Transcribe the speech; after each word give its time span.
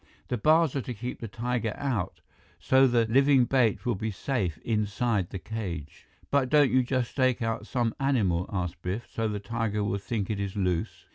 "The 0.29 0.37
bars 0.39 0.75
are 0.75 0.81
to 0.81 0.95
keep 0.95 1.19
the 1.19 1.27
tiger 1.27 1.75
out, 1.77 2.21
so 2.59 2.87
the 2.87 3.05
living 3.05 3.45
bait 3.45 3.85
will 3.85 3.93
be 3.93 4.09
safe 4.09 4.57
inside 4.65 5.29
the 5.29 5.37
cage." 5.37 6.07
"But 6.31 6.49
don't 6.49 6.71
you 6.71 6.81
just 6.81 7.11
stake 7.11 7.43
out 7.43 7.67
some 7.67 7.93
animal?" 7.99 8.49
asked 8.51 8.81
Biff. 8.81 9.05
"So 9.07 9.27
the 9.27 9.39
tiger 9.39 9.83
will 9.83 9.99
think 9.99 10.31
it 10.31 10.39
is 10.39 10.55
loose?" 10.55 11.05